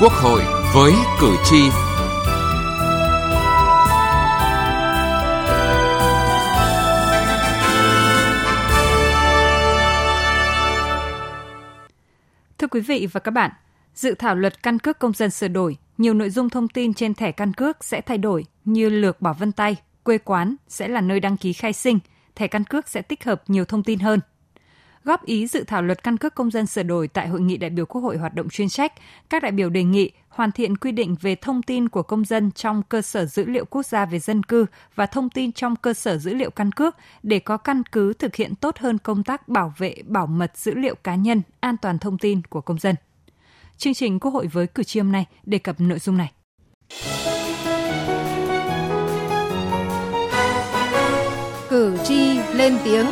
[0.00, 0.40] Quốc hội
[0.74, 1.56] với cử tri.
[12.58, 13.50] Thưa quý vị và các bạn,
[13.94, 17.14] dự thảo luật căn cước công dân sửa đổi, nhiều nội dung thông tin trên
[17.14, 21.00] thẻ căn cước sẽ thay đổi như lược bỏ vân tay, quê quán sẽ là
[21.00, 21.98] nơi đăng ký khai sinh,
[22.34, 24.20] thẻ căn cước sẽ tích hợp nhiều thông tin hơn–
[25.06, 27.70] góp ý dự thảo luật căn cước công dân sửa đổi tại hội nghị đại
[27.70, 28.92] biểu Quốc hội hoạt động chuyên trách,
[29.30, 32.50] các đại biểu đề nghị hoàn thiện quy định về thông tin của công dân
[32.50, 35.94] trong cơ sở dữ liệu quốc gia về dân cư và thông tin trong cơ
[35.94, 39.48] sở dữ liệu căn cước để có căn cứ thực hiện tốt hơn công tác
[39.48, 42.94] bảo vệ bảo mật dữ liệu cá nhân, an toàn thông tin của công dân.
[43.76, 46.32] Chương trình Quốc hội với cử tri hôm nay đề cập nội dung này.
[51.68, 53.06] Cử tri lên tiếng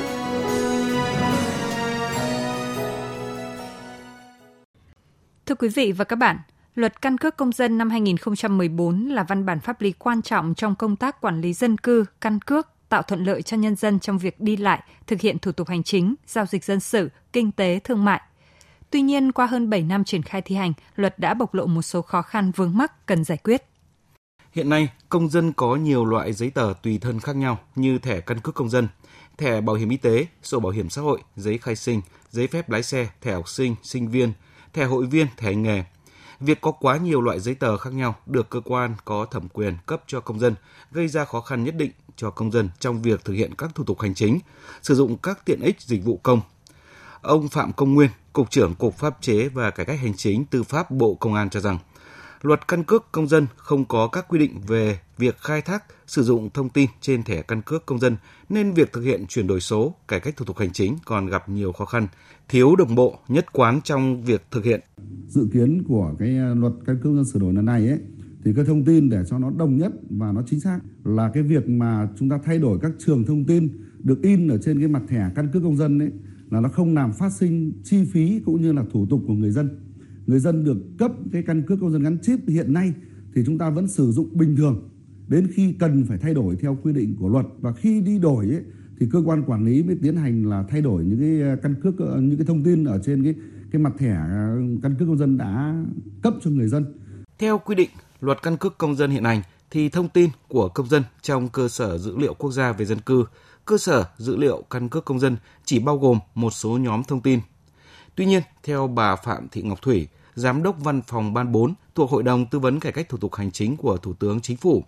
[5.47, 6.39] Thưa quý vị và các bạn,
[6.75, 10.75] Luật Căn cước công dân năm 2014 là văn bản pháp lý quan trọng trong
[10.75, 14.19] công tác quản lý dân cư, căn cước, tạo thuận lợi cho nhân dân trong
[14.19, 17.81] việc đi lại, thực hiện thủ tục hành chính, giao dịch dân sự, kinh tế,
[17.85, 18.21] thương mại.
[18.91, 21.83] Tuy nhiên, qua hơn 7 năm triển khai thi hành, luật đã bộc lộ một
[21.83, 23.65] số khó khăn vướng mắc cần giải quyết.
[24.53, 28.21] Hiện nay, công dân có nhiều loại giấy tờ tùy thân khác nhau như thẻ
[28.21, 28.89] căn cước công dân,
[29.39, 32.71] thẻ bảo hiểm y tế, sổ bảo hiểm xã hội, giấy khai sinh, giấy phép
[32.71, 34.33] lái xe, thẻ học sinh, sinh viên,
[34.75, 35.85] thẻ hội viên, thẻ nghề.
[36.41, 39.77] Việc có quá nhiều loại giấy tờ khác nhau được cơ quan có thẩm quyền
[39.87, 40.55] cấp cho công dân
[40.93, 43.85] gây ra khó khăn nhất định cho công dân trong việc thực hiện các thủ
[43.85, 44.39] tục hành chính,
[44.83, 46.41] sử dụng các tiện ích dịch vụ công.
[47.21, 50.63] Ông Phạm Công Nguyên, Cục trưởng Cục Pháp chế và Cải cách Hành chính Tư
[50.63, 51.79] pháp Bộ Công an cho rằng,
[52.43, 56.23] luật căn cước công dân không có các quy định về việc khai thác, sử
[56.23, 58.17] dụng thông tin trên thẻ căn cước công dân
[58.49, 61.49] nên việc thực hiện chuyển đổi số, cải cách thủ tục hành chính còn gặp
[61.49, 62.07] nhiều khó khăn,
[62.49, 64.81] thiếu đồng bộ, nhất quán trong việc thực hiện.
[65.29, 67.99] Dự kiến của cái ờ, luật căn cước công dân sửa đổi lần này ấy
[68.45, 71.43] thì cái thông tin để cho nó đồng nhất và nó chính xác là cái
[71.43, 74.89] việc mà chúng ta thay đổi các trường thông tin được in ở trên cái
[74.89, 76.11] mặt thẻ căn cước công dân ấy
[76.51, 79.51] là nó không làm phát sinh chi phí cũng như là thủ tục của người
[79.51, 79.69] dân.
[80.27, 82.93] Người dân được cấp cái căn cước công dân gắn chip hiện nay
[83.35, 84.89] thì chúng ta vẫn sử dụng bình thường
[85.29, 88.47] đến khi cần phải thay đổi theo quy định của luật và khi đi đổi
[88.47, 88.63] ấy,
[89.01, 91.75] thì cơ quan quản lý mới tiến hành là thay đổi những cái à, căn
[91.83, 93.35] cước à, những cái thông tin ở trên cái
[93.73, 95.85] cái mặt thẻ à, căn cước công dân đã
[96.23, 96.99] cấp cho người dân.
[97.39, 97.91] Theo quy định
[98.21, 101.69] luật căn cước công dân hiện hành thì thông tin của công dân trong cơ
[101.69, 103.25] sở dữ liệu quốc gia về dân cư,
[103.65, 107.21] cơ sở dữ liệu căn cước công dân chỉ bao gồm một số nhóm thông
[107.21, 107.41] tin.
[108.15, 112.11] Tuy nhiên, theo bà Phạm Thị Ngọc Thủy, Giám đốc Văn phòng Ban 4 thuộc
[112.11, 114.85] Hội đồng Tư vấn Cải cách Thủ tục Hành chính của Thủ tướng Chính phủ,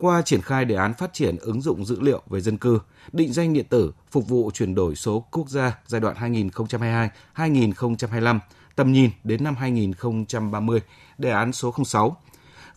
[0.00, 2.80] qua triển khai đề án phát triển ứng dụng dữ liệu về dân cư,
[3.12, 6.16] định danh điện tử phục vụ chuyển đổi số quốc gia giai đoạn
[7.36, 8.38] 2022-2025,
[8.76, 10.80] tầm nhìn đến năm 2030,
[11.18, 12.16] đề án số 06.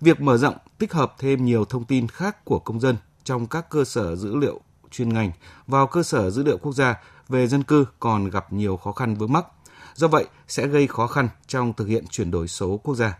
[0.01, 3.69] Việc mở rộng, tích hợp thêm nhiều thông tin khác của công dân trong các
[3.69, 4.61] cơ sở dữ liệu
[4.91, 5.31] chuyên ngành
[5.67, 6.95] vào cơ sở dữ liệu quốc gia
[7.29, 9.45] về dân cư còn gặp nhiều khó khăn vướng mắc.
[9.93, 13.17] Do vậy, sẽ gây khó khăn trong thực hiện chuyển đổi số quốc gia.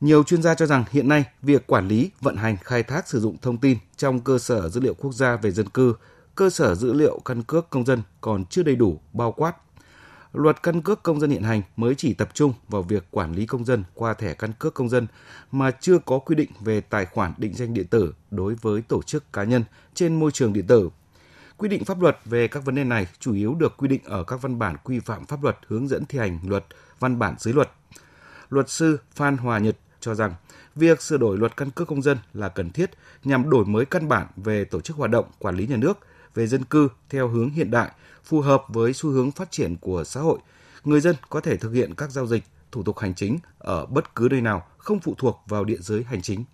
[0.00, 3.20] Nhiều chuyên gia cho rằng hiện nay việc quản lý, vận hành, khai thác sử
[3.20, 5.94] dụng thông tin trong cơ sở dữ liệu quốc gia về dân cư,
[6.34, 9.56] cơ sở dữ liệu căn cước công dân còn chưa đầy đủ, bao quát.
[10.32, 13.46] Luật căn cước công dân hiện hành mới chỉ tập trung vào việc quản lý
[13.46, 15.06] công dân qua thẻ căn cước công dân
[15.52, 19.02] mà chưa có quy định về tài khoản định danh điện tử đối với tổ
[19.02, 19.64] chức cá nhân
[19.94, 20.90] trên môi trường điện tử.
[21.56, 24.24] Quy định pháp luật về các vấn đề này chủ yếu được quy định ở
[24.24, 26.64] các văn bản quy phạm pháp luật hướng dẫn thi hành luật,
[26.98, 27.70] văn bản dưới luật.
[28.50, 30.34] Luật sư Phan Hòa Nhật cho rằng
[30.74, 32.90] việc sửa đổi luật căn cước công dân là cần thiết
[33.24, 35.98] nhằm đổi mới căn bản về tổ chức hoạt động quản lý nhà nước
[36.34, 37.90] về dân cư theo hướng hiện đại,
[38.24, 40.38] phù hợp với xu hướng phát triển của xã hội.
[40.84, 44.14] Người dân có thể thực hiện các giao dịch, thủ tục hành chính ở bất
[44.14, 46.44] cứ nơi nào, không phụ thuộc vào địa giới hành chính.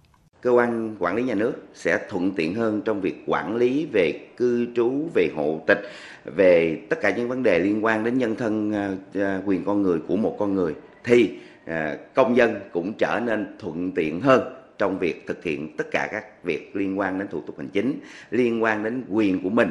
[0.40, 4.28] Cơ quan quản lý nhà nước sẽ thuận tiện hơn trong việc quản lý về
[4.36, 5.78] cư trú, về hộ tịch,
[6.24, 9.82] về tất cả những vấn đề liên quan đến nhân thân ờ, ờ, quyền con
[9.82, 10.74] người của một con người
[11.04, 14.42] thì À, công dân cũng trở nên thuận tiện hơn
[14.78, 18.00] trong việc thực hiện tất cả các việc liên quan đến thủ tục hành chính
[18.30, 19.70] liên quan đến quyền của mình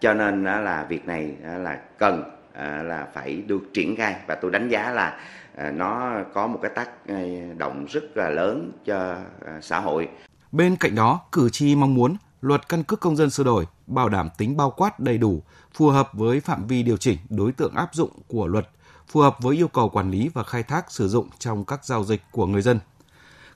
[0.00, 2.22] cho nên là việc này là cần
[2.84, 5.18] là phải được triển khai và tôi đánh giá là
[5.56, 7.22] à, nó có một cái tác à,
[7.58, 9.16] động rất là lớn cho
[9.62, 10.08] xã hội.
[10.52, 14.08] Bên cạnh đó, cử tri mong muốn luật căn cước công dân sửa đổi bảo
[14.08, 15.42] đảm tính bao quát đầy đủ,
[15.74, 18.68] phù hợp với phạm vi điều chỉnh đối tượng áp dụng của luật
[19.08, 22.04] phù hợp với yêu cầu quản lý và khai thác sử dụng trong các giao
[22.04, 22.78] dịch của người dân.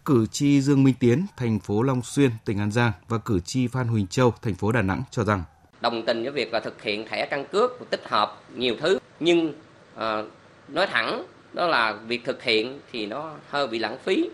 [0.05, 3.67] Cử tri Dương Minh Tiến, thành phố Long Xuyên, tỉnh An Giang và cử tri
[3.67, 5.43] Phan Huỳnh Châu, thành phố Đà Nẵng cho rằng
[5.81, 9.53] đồng tình với việc là thực hiện thẻ căn cước tích hợp nhiều thứ nhưng
[9.97, 10.23] à,
[10.69, 14.31] nói thẳng đó là việc thực hiện thì nó hơi bị lãng phí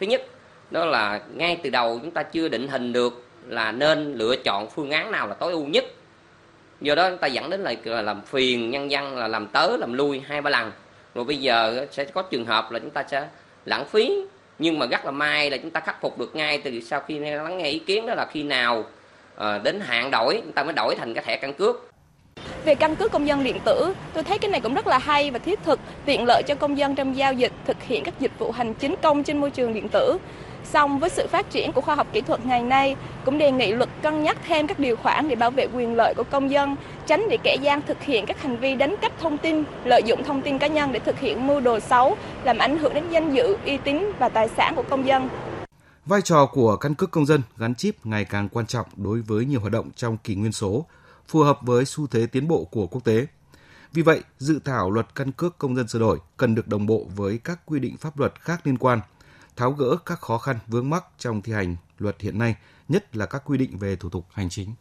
[0.00, 0.26] thứ nhất
[0.70, 4.70] đó là ngay từ đầu chúng ta chưa định hình được là nên lựa chọn
[4.70, 5.84] phương án nào là tối ưu nhất
[6.82, 9.92] do đó chúng ta dẫn đến là làm phiền nhân dân là làm tớ làm
[9.92, 10.72] lui hai ba lần.
[11.14, 13.28] Rồi bây giờ sẽ có trường hợp là chúng ta sẽ
[13.64, 14.18] lãng phí.
[14.58, 17.18] Nhưng mà rất là may là chúng ta khắc phục được ngay từ sau khi
[17.18, 18.84] lắng nghe ý kiến đó là khi nào
[19.36, 21.91] à, đến hạn đổi chúng ta mới đổi thành cái thẻ căn cước
[22.64, 25.30] về căn cước công dân điện tử, tôi thấy cái này cũng rất là hay
[25.30, 28.38] và thiết thực, tiện lợi cho công dân trong giao dịch, thực hiện các dịch
[28.38, 30.18] vụ hành chính công trên môi trường điện tử.
[30.64, 33.72] Song với sự phát triển của khoa học kỹ thuật ngày nay, cũng đề nghị
[33.72, 36.76] luật cân nhắc thêm các điều khoản để bảo vệ quyền lợi của công dân,
[37.06, 40.24] tránh để kẻ gian thực hiện các hành vi đánh cắp thông tin, lợi dụng
[40.24, 43.34] thông tin cá nhân để thực hiện mưu đồ xấu, làm ảnh hưởng đến danh
[43.34, 45.28] dự, uy tín và tài sản của công dân.
[46.06, 49.44] Vai trò của căn cước công dân gắn chip ngày càng quan trọng đối với
[49.44, 50.84] nhiều hoạt động trong kỷ nguyên số,
[51.32, 53.26] phù hợp với xu thế tiến bộ của quốc tế.
[53.92, 57.06] Vì vậy, dự thảo luật căn cước công dân sửa đổi cần được đồng bộ
[57.16, 59.00] với các quy định pháp luật khác liên quan,
[59.56, 62.56] tháo gỡ các khó khăn vướng mắc trong thi hành luật hiện nay,
[62.88, 64.74] nhất là các quy định về thủ tục hành chính.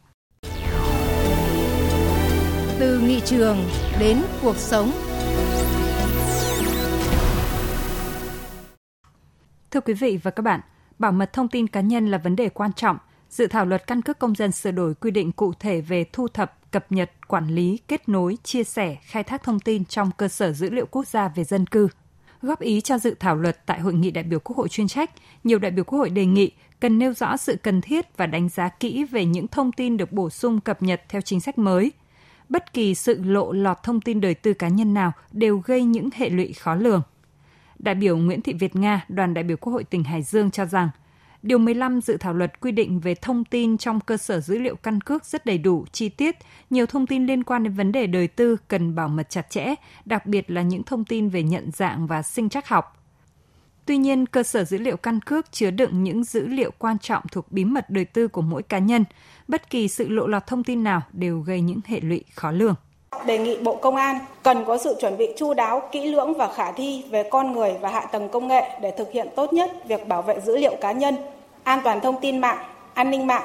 [2.79, 3.57] Từ nghị trường
[3.99, 4.91] đến cuộc sống.
[9.71, 10.59] Thưa quý vị và các bạn,
[10.99, 12.97] bảo mật thông tin cá nhân là vấn đề quan trọng.
[13.31, 16.27] Dự thảo luật căn cước công dân sửa đổi quy định cụ thể về thu
[16.27, 20.27] thập, cập nhật, quản lý, kết nối, chia sẻ, khai thác thông tin trong cơ
[20.27, 21.87] sở dữ liệu quốc gia về dân cư.
[22.41, 25.11] Góp ý cho dự thảo luật tại hội nghị đại biểu Quốc hội chuyên trách,
[25.43, 28.49] nhiều đại biểu Quốc hội đề nghị cần nêu rõ sự cần thiết và đánh
[28.49, 31.91] giá kỹ về những thông tin được bổ sung cập nhật theo chính sách mới.
[32.49, 36.09] Bất kỳ sự lộ lọt thông tin đời tư cá nhân nào đều gây những
[36.15, 37.01] hệ lụy khó lường.
[37.79, 40.65] Đại biểu Nguyễn Thị Việt Nga, đoàn đại biểu Quốc hội tỉnh Hải Dương cho
[40.65, 40.89] rằng,
[41.43, 44.75] Điều 15 dự thảo luật quy định về thông tin trong cơ sở dữ liệu
[44.75, 46.35] căn cước rất đầy đủ, chi tiết,
[46.69, 49.75] nhiều thông tin liên quan đến vấn đề đời tư cần bảo mật chặt chẽ,
[50.05, 52.97] đặc biệt là những thông tin về nhận dạng và sinh trắc học.
[53.85, 57.23] Tuy nhiên, cơ sở dữ liệu căn cước chứa đựng những dữ liệu quan trọng
[57.31, 59.03] thuộc bí mật đời tư của mỗi cá nhân.
[59.47, 62.75] Bất kỳ sự lộ lọt thông tin nào đều gây những hệ lụy khó lường
[63.25, 66.53] đề nghị Bộ Công an cần có sự chuẩn bị chu đáo, kỹ lưỡng và
[66.53, 69.71] khả thi về con người và hạ tầng công nghệ để thực hiện tốt nhất
[69.87, 71.15] việc bảo vệ dữ liệu cá nhân,
[71.63, 72.57] an toàn thông tin mạng,
[72.93, 73.43] an ninh mạng.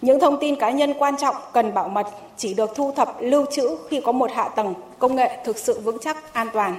[0.00, 2.06] Những thông tin cá nhân quan trọng cần bảo mật
[2.36, 5.80] chỉ được thu thập lưu trữ khi có một hạ tầng công nghệ thực sự
[5.80, 6.74] vững chắc, an toàn.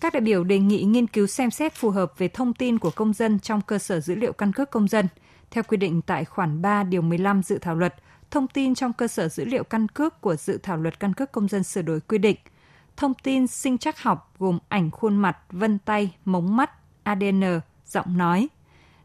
[0.00, 2.90] Các đại biểu đề nghị nghiên cứu xem xét phù hợp về thông tin của
[2.90, 5.08] công dân trong cơ sở dữ liệu căn cước công dân.
[5.50, 7.94] Theo quy định tại khoản 3 điều 15 dự thảo luật,
[8.30, 11.32] thông tin trong cơ sở dữ liệu căn cước của dự thảo luật căn cước
[11.32, 12.36] công dân sửa đổi quy định.
[12.96, 16.70] Thông tin sinh chắc học gồm ảnh khuôn mặt, vân tay, mống mắt,
[17.02, 18.48] ADN, giọng nói.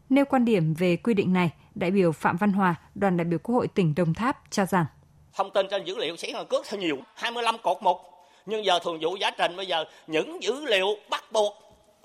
[0.08, 3.38] Nêu quan điểm về quy định này, đại biểu Phạm Văn Hòa, đoàn đại biểu
[3.38, 4.86] Quốc hội tỉnh Đồng Tháp cho rằng
[5.34, 8.00] thông tin trên dữ liệu sẽ căn cước theo nhiều 25 cột một
[8.46, 11.52] nhưng giờ thường vụ giá trình bây giờ những dữ liệu bắt buộc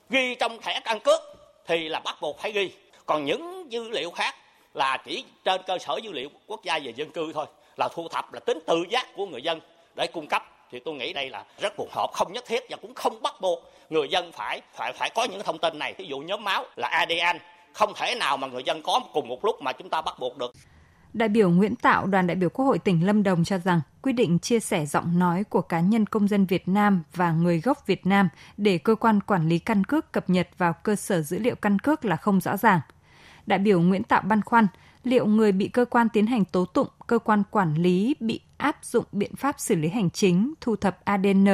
[0.09, 1.21] ghi trong thẻ căn cước
[1.65, 2.71] thì là bắt buộc phải ghi
[3.05, 4.35] còn những dữ liệu khác
[4.77, 7.45] là chỉ trên cơ sở dữ liệu quốc gia về dân cư thôi
[7.77, 9.59] là thu thập là tính tự giác của người dân
[9.95, 10.43] để cung cấp.
[10.71, 13.33] Thì tôi nghĩ đây là rất phù hợp không nhất thiết và cũng không bắt
[13.41, 13.59] buộc
[13.89, 15.93] người dân phải phải phải có những thông tin này.
[15.97, 17.37] Ví dụ nhóm máu là ADN
[17.73, 20.37] không thể nào mà người dân có cùng một lúc mà chúng ta bắt buộc
[20.37, 20.51] được.
[21.13, 24.13] Đại biểu Nguyễn Tạo, đoàn đại biểu Quốc hội tỉnh Lâm Đồng cho rằng quy
[24.13, 27.87] định chia sẻ giọng nói của cá nhân công dân Việt Nam và người gốc
[27.87, 31.39] Việt Nam để cơ quan quản lý căn cước cập nhật vào cơ sở dữ
[31.39, 32.79] liệu căn cước là không rõ ràng.
[33.47, 34.67] Đại biểu Nguyễn Tạo băn khoăn,
[35.03, 38.77] liệu người bị cơ quan tiến hành tố tụng, cơ quan quản lý bị áp
[38.83, 41.47] dụng biện pháp xử lý hành chính, thu thập ADN,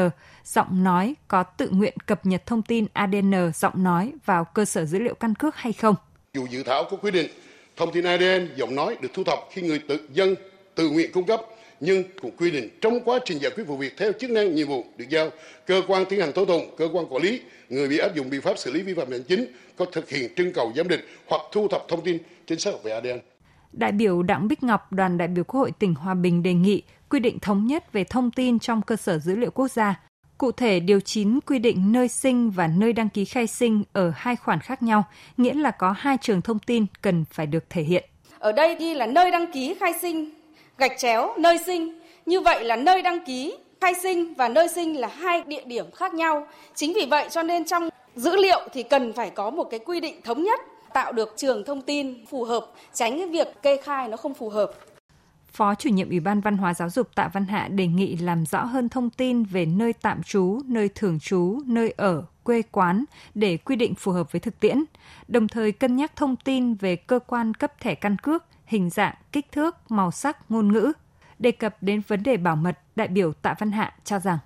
[0.44, 4.86] giọng nói có tự nguyện cập nhật thông tin ADN giọng nói vào cơ sở
[4.86, 5.96] dữ liệu căn cước hay không?
[6.34, 7.32] Dù dự thảo có quy định
[7.78, 10.36] thông tin ADN giọng nói được thu thập khi người tự dân
[10.76, 11.42] tự nguyện cung cấp
[11.84, 14.68] nhưng cũng quy định trong quá trình giải quyết vụ việc theo chức năng nhiệm
[14.68, 15.30] vụ được giao
[15.66, 18.42] cơ quan tiến hành tố tụng cơ quan quản lý người bị áp dụng biện
[18.42, 19.46] pháp xử lý vi phạm hành chính
[19.78, 22.92] có thực hiện trưng cầu giám định hoặc thu thập thông tin chính xác về
[22.92, 23.20] ADN.
[23.72, 26.82] Đại biểu Đặng Bích Ngọc, đoàn đại biểu Quốc hội tỉnh Hòa Bình đề nghị
[27.10, 30.00] quy định thống nhất về thông tin trong cơ sở dữ liệu quốc gia.
[30.38, 34.12] Cụ thể, điều 9 quy định nơi sinh và nơi đăng ký khai sinh ở
[34.16, 35.04] hai khoản khác nhau,
[35.38, 38.04] nghĩa là có hai trường thông tin cần phải được thể hiện.
[38.40, 40.30] Ở đây ghi là nơi đăng ký khai sinh,
[40.78, 42.00] gạch chéo nơi sinh.
[42.26, 45.92] Như vậy là nơi đăng ký khai sinh và nơi sinh là hai địa điểm
[45.92, 46.48] khác nhau.
[46.76, 50.00] Chính vì vậy cho nên trong dữ liệu thì cần phải có một cái quy
[50.00, 50.60] định thống nhất
[50.94, 54.50] tạo được trường thông tin phù hợp, tránh cái việc kê khai nó không phù
[54.50, 54.72] hợp.
[55.52, 58.46] Phó chủ nhiệm Ủy ban Văn hóa Giáo dục Tạ Văn Hạ đề nghị làm
[58.46, 63.06] rõ hơn thông tin về nơi tạm trú, nơi thường trú, nơi ở, quê quán
[63.36, 64.84] để quy định phù hợp với thực tiễn,
[65.28, 69.16] đồng thời cân nhắc thông tin về cơ quan cấp thẻ căn cước, hình dạng,
[69.32, 70.92] kích thước, màu sắc, ngôn ngữ.
[71.40, 74.38] Đề cập đến vấn đề bảo mật, đại biểu Tạ Văn Hạ cho rằng.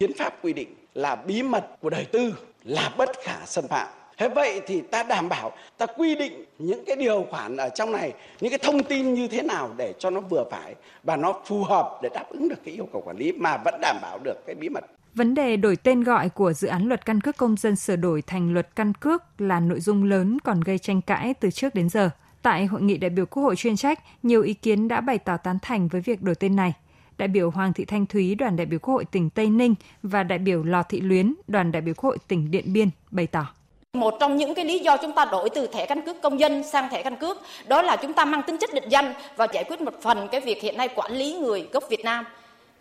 [0.00, 3.88] Hiến pháp quy định là bí mật của đời tư là bất khả xâm phạm.
[4.16, 7.92] Thế vậy thì ta đảm bảo ta quy định những cái điều khoản ở trong
[7.92, 11.40] này những cái thông tin như thế nào để cho nó vừa phải và nó
[11.44, 14.18] phù hợp để đáp ứng được cái yêu cầu quản lý mà vẫn đảm bảo
[14.18, 14.84] được cái bí mật.
[15.14, 18.22] Vấn đề đổi tên gọi của dự án luật căn cước công dân sửa đổi
[18.22, 21.88] thành luật căn cước là nội dung lớn còn gây tranh cãi từ trước đến
[21.88, 22.10] giờ.
[22.42, 25.36] Tại hội nghị đại biểu Quốc hội chuyên trách, nhiều ý kiến đã bày tỏ
[25.36, 26.72] tán thành với việc đổi tên này.
[27.18, 30.22] Đại biểu Hoàng Thị Thanh Thúy, đoàn đại biểu Quốc hội tỉnh Tây Ninh và
[30.22, 33.46] đại biểu Lò Thị Luyến, đoàn đại biểu Quốc hội tỉnh Điện Biên bày tỏ.
[33.92, 36.62] Một trong những cái lý do chúng ta đổi từ thẻ căn cước công dân
[36.72, 39.64] sang thẻ căn cước đó là chúng ta mang tính chất định danh và giải
[39.64, 42.24] quyết một phần cái việc hiện nay quản lý người gốc Việt Nam.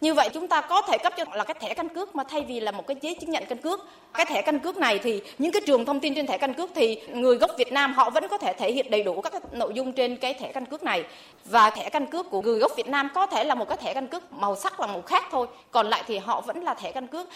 [0.02, 2.42] Như vậy chúng ta có thể cấp cho là cái thẻ căn cước mà thay
[2.42, 3.80] vì là một cái giấy chứng nhận căn cước.
[4.14, 6.70] Cái thẻ căn cước này thì những cái trường thông tin trên thẻ căn cước
[6.76, 9.42] thì người gốc Việt Nam họ vẫn có thể thể hiện đầy đủ các cái
[9.52, 11.04] nội dung trên cái thẻ căn cước này.
[11.46, 13.94] Và thẻ căn cước của người gốc Việt Nam có thể là một cái thẻ
[13.94, 16.92] căn cước màu sắc là màu khác thôi, còn lại thì họ vẫn là thẻ
[16.92, 17.28] căn cước.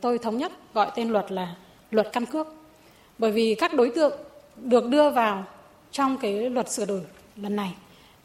[0.00, 1.54] Tôi thống nhất gọi tên luật là
[1.90, 2.46] luật căn cước.
[3.18, 4.12] Bởi vì các đối tượng
[4.56, 5.44] được đưa vào
[5.92, 7.00] trong cái luật sửa đổi
[7.36, 7.70] lần này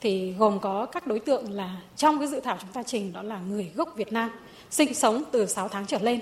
[0.02, 3.22] thì gồm có các đối tượng là trong cái dự thảo chúng ta trình đó
[3.22, 4.30] là người gốc Việt Nam
[4.70, 6.20] sinh sống từ 6 tháng trở lên.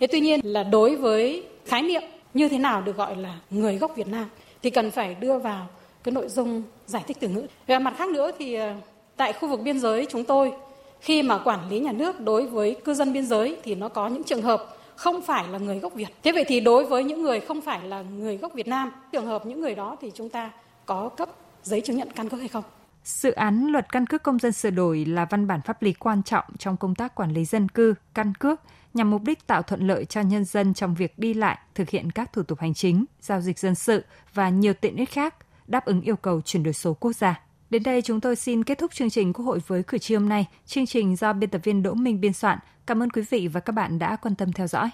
[0.00, 2.02] Thế tuy nhiên là đối với khái niệm
[2.34, 4.28] như thế nào được gọi là người gốc Việt Nam
[4.62, 5.66] thì cần phải đưa vào
[6.02, 7.46] cái nội dung giải thích từ ngữ.
[7.66, 8.74] Về mặt khác nữa thì ờ,
[9.16, 10.52] tại khu vực biên giới chúng tôi
[11.00, 14.08] khi mà quản lý nhà nước đối với cư dân biên giới thì nó có
[14.08, 16.08] những trường hợp không phải là người gốc Việt.
[16.22, 19.26] Thế vậy thì đối với những người không phải là người gốc Việt Nam, trường
[19.26, 20.50] hợp những người đó thì chúng ta
[20.86, 21.28] có cấp
[21.62, 22.64] giấy chứng nhận căn cước hay không?
[23.06, 26.22] Dự án luật căn cước công dân sửa đổi là văn bản pháp lý quan
[26.22, 28.60] trọng trong công tác quản lý dân cư, căn cước
[28.94, 32.10] nhằm mục đích tạo thuận lợi cho nhân dân trong việc đi lại, thực hiện
[32.10, 35.34] các thủ tục hành chính, giao dịch dân sự và nhiều tiện ích khác,
[35.66, 37.40] đáp ứng yêu cầu chuyển đổi số quốc gia.
[37.70, 40.28] Đến đây chúng tôi xin kết thúc chương trình Quốc hội với cử tri hôm
[40.28, 40.46] nay.
[40.66, 42.58] Chương trình do biên tập viên Đỗ Minh biên soạn.
[42.86, 44.90] Cảm ơn quý vị và các bạn đã quan tâm theo dõi.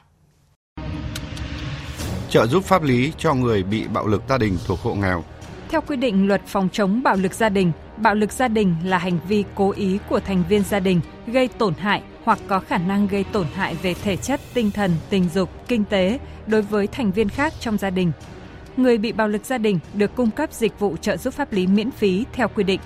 [2.30, 5.24] Trợ giúp pháp lý cho người bị bạo lực gia đình thuộc hộ nghèo
[5.72, 8.98] theo quy định luật phòng chống bạo lực gia đình, bạo lực gia đình là
[8.98, 12.78] hành vi cố ý của thành viên gia đình gây tổn hại hoặc có khả
[12.78, 16.86] năng gây tổn hại về thể chất, tinh thần, tình dục, kinh tế đối với
[16.86, 18.12] thành viên khác trong gia đình.
[18.76, 21.66] Người bị bạo lực gia đình được cung cấp dịch vụ trợ giúp pháp lý
[21.66, 22.80] miễn phí theo quy định.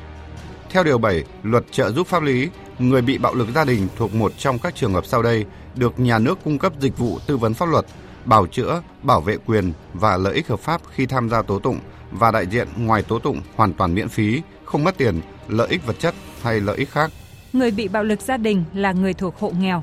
[0.70, 4.14] Theo điều 7, luật trợ giúp pháp lý, người bị bạo lực gia đình thuộc
[4.14, 5.44] một trong các trường hợp sau đây
[5.75, 7.87] được nhà nước cung cấp dịch vụ tư vấn pháp luật,
[8.25, 11.78] bảo chữa, bảo vệ quyền và lợi ích hợp pháp khi tham gia tố tụng
[12.11, 15.87] và đại diện ngoài tố tụng hoàn toàn miễn phí, không mất tiền, lợi ích
[15.87, 17.11] vật chất hay lợi ích khác.
[17.52, 19.82] Người bị bạo lực gia đình là người thuộc hộ nghèo.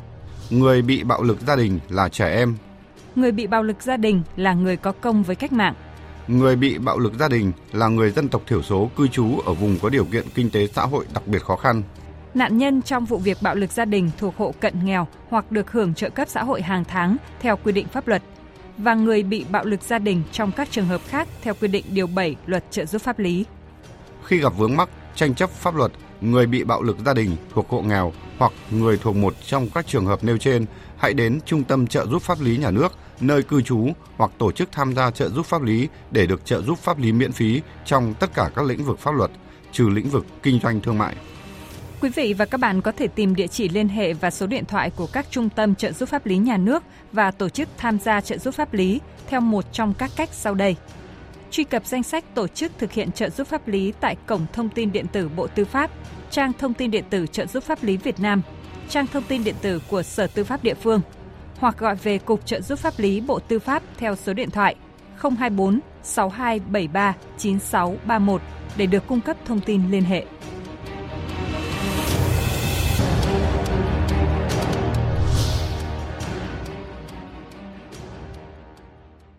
[0.49, 2.55] Người bị bạo lực gia đình là trẻ em.
[3.15, 5.73] Người bị bạo lực gia đình là người có công với cách mạng.
[6.27, 9.53] Người bị bạo lực gia đình là người dân tộc thiểu số cư trú ở
[9.53, 11.83] vùng có điều kiện kinh tế xã hội đặc biệt khó khăn.
[12.33, 15.71] Nạn nhân trong vụ việc bạo lực gia đình thuộc hộ cận nghèo hoặc được
[15.71, 18.21] hưởng trợ cấp xã hội hàng tháng theo quy định pháp luật
[18.77, 21.85] và người bị bạo lực gia đình trong các trường hợp khác theo quy định
[21.89, 23.45] điều 7 Luật trợ giúp pháp lý.
[24.25, 27.69] Khi gặp vướng mắc, tranh chấp pháp luật, người bị bạo lực gia đình thuộc
[27.69, 30.65] hộ nghèo hoặc người thuộc một trong các trường hợp nêu trên,
[30.97, 33.87] hãy đến Trung tâm trợ giúp pháp lý nhà nước nơi cư trú
[34.17, 37.11] hoặc tổ chức tham gia trợ giúp pháp lý để được trợ giúp pháp lý
[37.11, 39.31] miễn phí trong tất cả các lĩnh vực pháp luật,
[39.71, 41.15] trừ lĩnh vực kinh doanh thương mại.
[42.01, 44.65] Quý vị và các bạn có thể tìm địa chỉ liên hệ và số điện
[44.65, 47.99] thoại của các trung tâm trợ giúp pháp lý nhà nước và tổ chức tham
[47.99, 50.75] gia trợ giúp pháp lý theo một trong các cách sau đây.
[51.53, 54.69] Truy cập danh sách tổ chức thực hiện trợ giúp pháp lý tại cổng thông
[54.69, 55.91] tin điện tử Bộ Tư pháp,
[56.31, 58.41] trang thông tin điện tử trợ giúp pháp lý Việt Nam,
[58.89, 61.01] trang thông tin điện tử của Sở Tư pháp địa phương
[61.57, 64.75] hoặc gọi về Cục trợ giúp pháp lý Bộ Tư pháp theo số điện thoại
[65.21, 68.41] 024 6273 9631
[68.77, 70.25] để được cung cấp thông tin liên hệ.